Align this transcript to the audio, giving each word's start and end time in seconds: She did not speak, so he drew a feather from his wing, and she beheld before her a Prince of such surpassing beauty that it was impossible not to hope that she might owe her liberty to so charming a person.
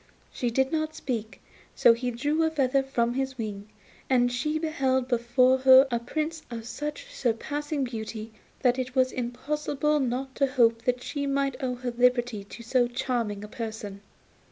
She 0.31 0.49
did 0.49 0.71
not 0.71 0.95
speak, 0.95 1.41
so 1.75 1.93
he 1.93 2.09
drew 2.09 2.41
a 2.41 2.49
feather 2.49 2.81
from 2.81 3.13
his 3.13 3.37
wing, 3.37 3.69
and 4.09 4.31
she 4.31 4.57
beheld 4.57 5.07
before 5.07 5.59
her 5.59 5.87
a 5.91 5.99
Prince 5.99 6.41
of 6.49 6.65
such 6.65 7.13
surpassing 7.13 7.83
beauty 7.83 8.33
that 8.63 8.79
it 8.79 8.95
was 8.95 9.11
impossible 9.11 9.99
not 9.99 10.33
to 10.37 10.47
hope 10.47 10.85
that 10.85 11.03
she 11.03 11.27
might 11.27 11.61
owe 11.63 11.75
her 11.75 11.91
liberty 11.91 12.43
to 12.45 12.63
so 12.63 12.87
charming 12.87 13.43
a 13.43 13.47
person. 13.47 14.01